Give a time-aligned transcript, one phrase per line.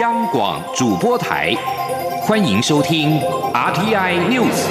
[0.00, 1.54] 央广主播台，
[2.20, 3.18] 欢迎收听
[3.54, 4.66] RTI News。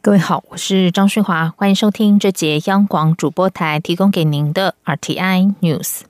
[0.00, 6.02] 各位好，我是张旭华，欢迎收听这节央广主播台提供给您的 RTI News。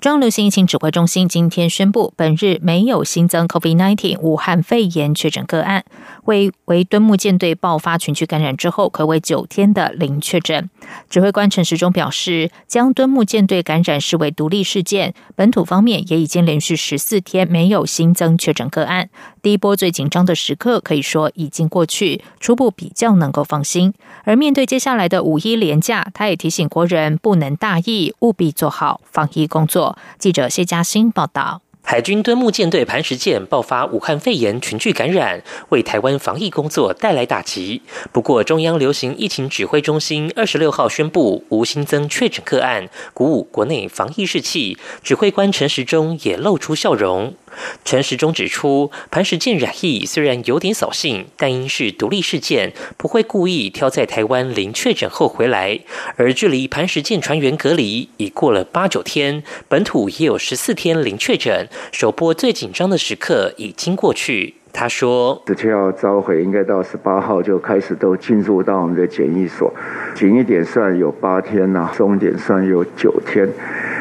[0.00, 5.84] 中央流行疫情指挥中心今天宣布，本日没有新增 COVID-19 武汉肺炎确诊个案，
[6.30, 10.70] 为为敦木舰队爆发群聚感染之后，可谓九天的零确诊。
[11.08, 19.10] 指挥官陈时中表示，将敦木舰队感染视为独立事件，本土方面也已经连续十四天没有新增确诊个案。
[19.42, 23.92] 第一波最紧张的时刻可以说已经过去，初步比较能够放心。
[24.22, 29.98] 而面对接下来的五一连假，他也提醒国人不能大意，务必做好防疫工作。
[30.18, 31.62] 记者谢嘉欣报道。
[31.82, 37.82] 海军敦木舰队磐石舰爆发武汉肺炎群聚感染，为台湾防疫工作带来打击。
[38.12, 44.78] 不过，中央流行疫情指挥中心二十六号宣布无新增确诊个案，鼓舞国内防疫士气。
[45.02, 47.34] 指挥官陈时中也露出笑容。
[47.84, 55.80] 陈时中指出，磐石舰染疫虽然有点扫兴，但因是独立事件，不会故意挑在台湾零确诊后回来。
[56.16, 61.68] 而距离磐石舰船员隔离已过了八九天，本土也有十四天零确诊。
[61.92, 69.72] 首波最紧张的时刻已经过去，他说：“十七号召回，应该到十八号就开始都进入到我们的检疫所，
[70.14, 73.48] 紧一点算有八天呐，松一点算有九天，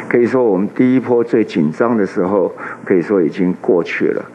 [0.10, 2.52] 可以说我们第一波最紧张的时候，
[2.84, 4.26] 可以说已经过去了。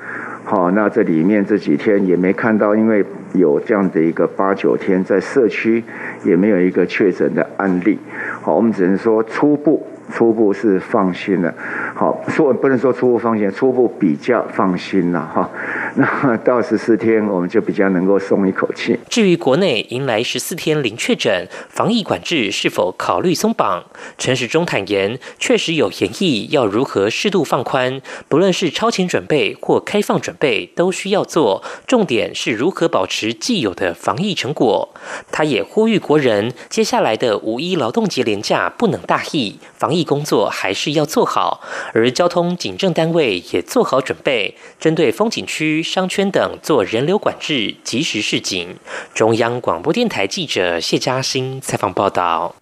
[0.44, 5.82] 好，那这里面这几天也没看到，因为有这样的一个八九天在社区
[6.22, 7.98] 也没有一个确诊的案例。
[8.44, 11.52] 好，我们只能说初步。”初步是放心了，
[11.94, 15.50] 好说不能说初步放心，初步比较放心了哈。
[15.96, 18.98] 那到十四天，我们就比较能够松一口气。
[19.08, 23.82] 至于国内迎来十四天零确诊，防疫管制是否考虑松绑？
[24.18, 31.64] 陈时中坦言，确实有研议要如何适度放宽，不论是超前准备或开放准备，都需要做。
[31.86, 34.90] 重点是如何保持既有的防疫成果。
[35.32, 41.60] 他也呼吁国人，接下来的五一劳动节连廉价不能大意，防疫工作还是要做好。
[41.92, 45.80] 而交通警政单位也做好准备，针对风景区。
[45.80, 48.76] 商圈等做人流管制，及时示警。
[49.14, 52.56] 中央广播电台记者谢嘉欣采访报道。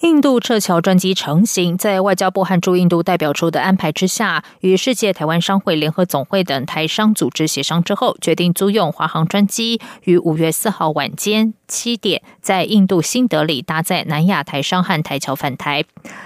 [0.00, 15.84] 印度撤侨专机成型，在外交部和驻印度代表处的安排之下，与世界台湾商会联合总会等台商组织协商之后，决定租用华航专机，于五月四号晚间七点，在印度新德里搭载南亚台商和台侨返台。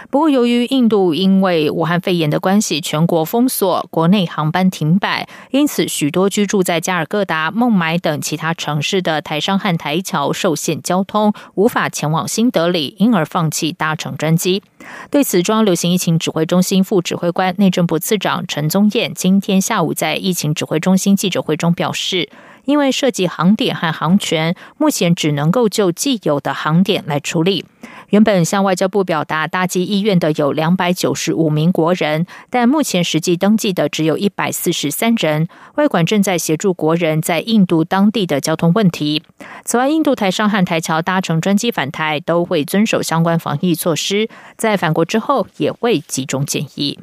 [0.08, 13.72] 不过，由于印度因为武汉肺炎的关系，全国封锁，国内航班停摆，因此许多居住在加尔各答、孟买等其他城市的台商和台侨受限交通，无法前往新德里，因而放弃。
[13.82, 14.62] 搭乘专机，
[15.10, 22.28] 对此，中央流行疫情指挥中心副指挥官、内政部次长陈宗彦今天下午在疫情指挥中心记者会中表示。
[22.64, 27.64] 因为涉及航点和航权，目前只能够就既有的航点来处理。
[28.10, 35.48] 原本向外交部表达搭机意愿的有两百九十五名国人，但目前实际登记的只有一百四十三人。
[35.76, 39.22] 外管正在协助国人在印度当地的交通问题。
[39.64, 44.28] 此外，印度台商和台侨搭乘专机返台，都会遵守相关防疫措施，
[44.58, 46.98] 在返国之后也会集中检疫。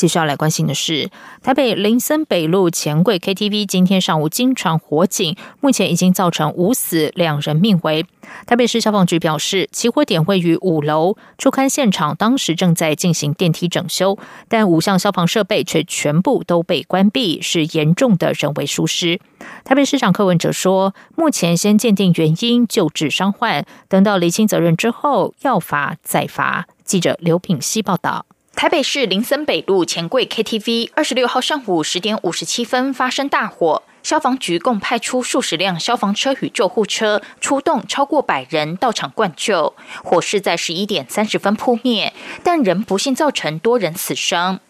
[0.00, 1.10] 接下来关心的是，
[1.42, 8.06] 台北林森北路钱柜 KTV 今天上午经传火警，目前已经造成五死两人命危。
[8.46, 14.16] 台北市消防局表示，起火点位于五楼，初勘现场当时正在进行电梯整修，
[14.48, 19.20] 但五项消防设备却全部都被关闭，是严重的人为疏失。
[19.64, 26.66] 台北市长柯文哲说，目前先鉴定原因，救治伤患，等到厘清责任之后，要罚再罚。
[26.86, 28.24] 记者刘品希报道。
[28.60, 39.74] 台北市林森北路钱柜 KTV，二十六号上午十点五十七分发生大火，消防局共派出数十辆消防车与救护车出动，超过百人到场灌救。
[40.04, 42.12] 火势在十一点三十分扑灭，
[42.44, 44.60] 但仍不幸造成多人死伤。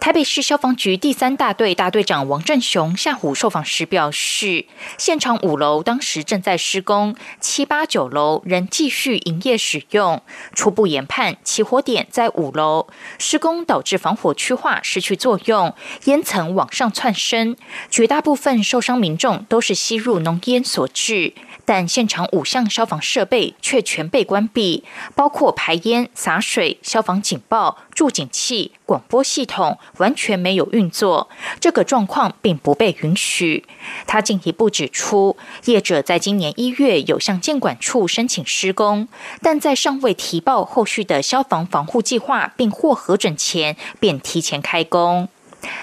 [0.00, 4.66] 台北市消防局第三大队大队长王振雄下午受访时表示，
[4.98, 10.22] 现场五楼当时正在施工，七八九楼仍继续营业使用。
[10.54, 12.86] 初步研判，起火点在五楼，
[13.18, 15.74] 施工导致防火区化失去作用，
[16.04, 17.56] 烟层往上窜升。
[17.90, 21.32] 绝大部分受伤民众都是吸入浓烟所致。
[21.66, 24.84] 但现场五项消防设备却全被关闭，
[25.14, 31.28] 包括排烟、洒水、消防警报、助警器、广播系统，完全没有运作。
[31.60, 33.64] 这个状况并不被允许。
[34.06, 39.08] 他进一步指出，业者在今年一月有向监管处申请施工，
[39.42, 45.28] 但在尚未提报后续的消防防护计划并获核准前，便提前开工。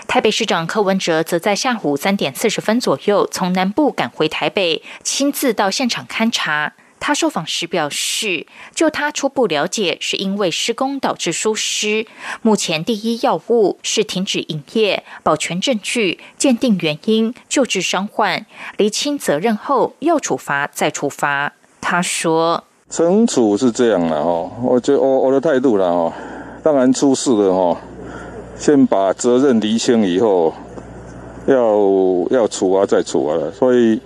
[0.07, 6.73] 台北市长柯文哲则在下午三点四十分左右从南部赶回台北，亲自到现场勘查。
[7.05, 12.07] 他受访时表示，就他初步了解，是因为施工导致疏失。
[12.41, 18.45] 目前第一要务是停止营业、保全证据、鉴定原因、救治伤患、
[18.77, 21.51] 厘清责任后，要处罚再处罚。
[21.81, 26.13] 他说：“惩处是这样了哦，我觉我我的态度了哦，
[26.63, 27.77] 当然出事了哦。”
[28.55, 30.53] 先把责任厘清以后，
[31.45, 31.57] 要
[32.29, 33.51] 要处罚再处罚了。
[33.51, 33.99] 所以，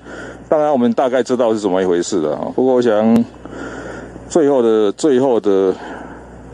[0.49, 2.47] 当然我们大概知道是怎么一回事的啊。
[2.55, 3.25] 不过，我想
[4.29, 5.73] 最后的最后的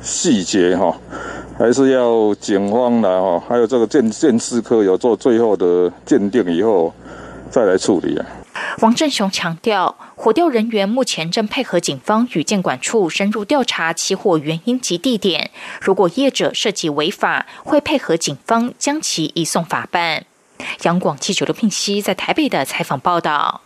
[0.01, 0.93] 细节哈，
[1.57, 6.93] 还是要警方来哈，还有这个鉴鉴识科有做最后的鉴定以后，
[7.49, 8.25] 再来处理啊。
[8.79, 15.51] 王振雄强调，火调人员目前正配合警方与建管处深入调查起火原因及地点。
[15.79, 20.25] 如果业者涉及违法，会配合警方将其移送法办。
[20.83, 23.61] 杨广记者刘聘熙在台北的采访报道。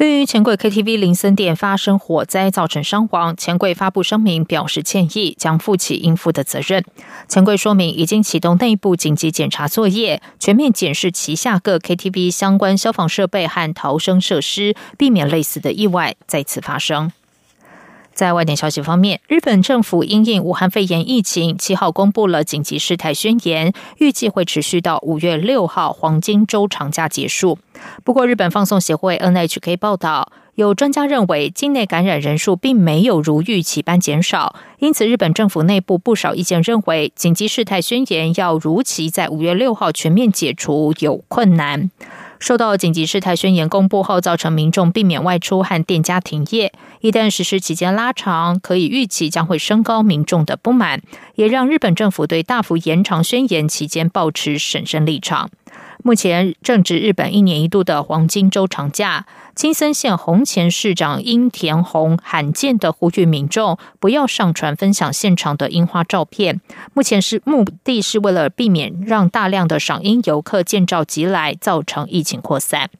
[0.00, 6.82] 对于钱柜 KTV 林森店发生火灾造成伤亡，钱柜发布声明表示歉意，将负起应负的责任。
[7.28, 17.12] 钱柜说明已经启动内部紧急检查作业，全面检视旗下各 KTV 相关消防设备和逃生设施，避免类似的意外再次发生。
[18.20, 27.58] 在外电消息方面，日本政府因应武汉肺炎疫情，七号公布了紧急事态宣言，预计会持续到五月六号黄金周长假结束。
[28.04, 41.90] 不过，日本放送协会 NHK 报道，有专家认为境内感染人数并没有如预期般减少，因此日本政府内部不少意见认为，紧急事态宣言要如期在五月六号全面解除有困难。
[42.40, 46.72] 受到紧急事态宣言公布后，造成民众避免外出和店家停业。
[47.00, 51.02] 一旦实施期间拉长，可以预期将会升高民众的不满，
[51.34, 55.50] 也让日本政府对大幅延长宣言期间保持审慎立场。
[56.02, 66.60] 目前正值日本一年一度的黄金周长假，青森县红前市长樱田宏罕见的呼吁民众不要上传分享现场的樱花照片。
[66.94, 72.90] 目前是目的是为了避免让大量的赏樱游客见照即来，造成疫情扩散。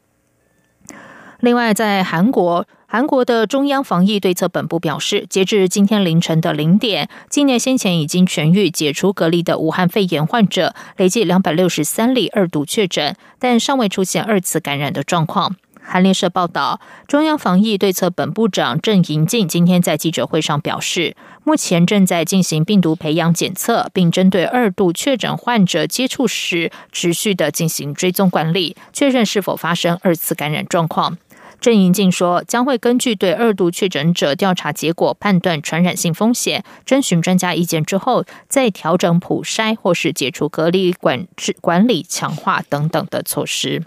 [1.39, 2.67] 另外，在韩国。
[2.93, 15.55] 韩国的中央防疫对策本部表示，截至今天凌晨的零点，今年先前已经痊愈、解除隔离的武汉肺炎患者累计两百六十三例二度确诊，但尚未出现二次感染的状况。
[15.81, 21.15] 韩联社报道，中央防疫对策本部长郑银进今天在记者会上表示，
[21.45, 31.17] 目前正在进行病毒培养检测，并针对二度确诊患者接触时持续的进行追踪管理，确认是否发生二次感染状况。
[31.61, 43.83] 郑银静说，将会根据对二度确诊者调查结果判断传染性风险，征询专家意见之后，再调整普筛或是解除隔离管制、管理强化等等的措施。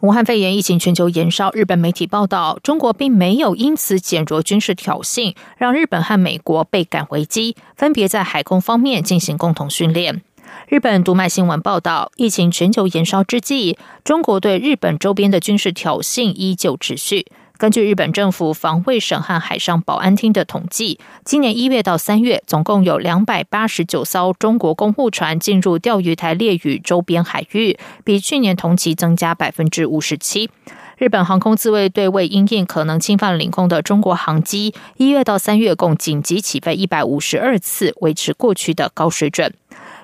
[0.00, 10.22] 武汉肺炎疫情全球延烧，日本媒体报道，中国并没有因此减弱军事挑衅，让日本和美国倍感危机，分别在海空方面进行共同训练。
[10.68, 17.26] 日本读卖新闻报道，疫情全球延烧之际，中国对日本周边的军事挑衅依旧持续。
[17.58, 30.50] 根据日本政府防卫省和海上保安厅的统计，今年一月到三月，总共有两百八十九艘中国公务船进入钓鱼台列屿周边海域，比去年同期增加百分之五十七。
[30.98, 39.54] 日本航空自卫队为因应可能侵犯领空的中国航机，一月到三月共紧急起飞一百五十二次，维持过去的高水准。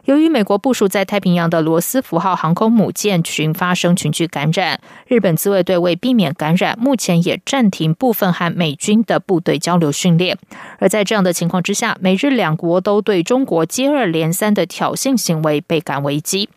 [0.04, 10.36] 由于美国部署在太平洋的罗斯福号航空母舰群发生群聚感染，日本自卫队为避免感染，目前也暂停部分和美军的部队交流训练。
[10.80, 16.48] 而在这样的情况之下，美日两国都对中国接二连三的挑衅行为倍感危机。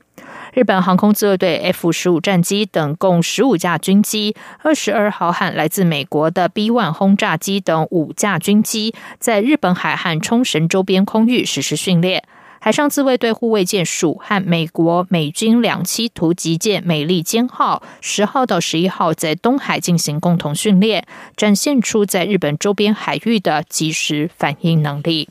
[0.56, 12.24] 日本航空自卫队 F 十五战机等共十五架军机，二十二号和来自美国的 B one 轰炸机等五架军机，在日本海和冲绳周边空域实施训练。
[12.66, 21.06] 海上自卫队护卫舰署和美国美军两栖突击舰美利坚号十号到十一号在东海进行共同训练，
[21.38, 25.30] 展现出在日本周边海域的及时反应能力。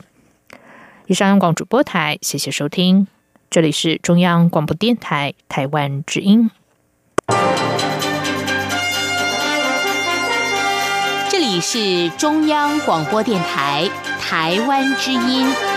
[1.07, 3.05] 以上央广主播台，谢谢收听，
[3.49, 6.49] 这里是中央广播电台台湾之音。
[11.29, 13.89] 这里是中央广播电台
[14.21, 15.74] 台湾之音。